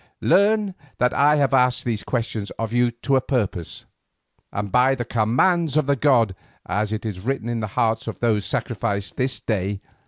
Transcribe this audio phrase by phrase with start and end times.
[0.21, 3.85] Learn that I have asked these questions of you to a purpose,
[4.51, 6.33] and by the command of the gods,
[6.65, 9.79] as it was written on the hearts of those sacrificed this day.